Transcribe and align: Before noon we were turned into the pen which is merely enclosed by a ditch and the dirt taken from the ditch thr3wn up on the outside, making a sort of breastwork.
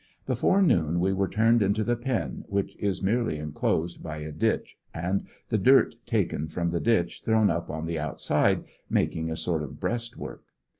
Before 0.25 0.63
noon 0.63 0.99
we 0.99 1.13
were 1.13 1.27
turned 1.27 1.61
into 1.61 1.83
the 1.83 1.95
pen 1.95 2.43
which 2.47 2.75
is 2.77 3.03
merely 3.03 3.37
enclosed 3.37 4.01
by 4.01 4.17
a 4.17 4.31
ditch 4.31 4.79
and 4.95 5.27
the 5.49 5.59
dirt 5.59 5.93
taken 6.07 6.47
from 6.47 6.71
the 6.71 6.79
ditch 6.79 7.21
thr3wn 7.23 7.51
up 7.51 7.69
on 7.69 7.85
the 7.85 7.99
outside, 7.99 8.63
making 8.89 9.29
a 9.29 9.35
sort 9.35 9.61
of 9.61 9.79
breastwork. 9.79 10.41